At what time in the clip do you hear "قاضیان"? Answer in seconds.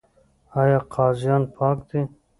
0.93-1.43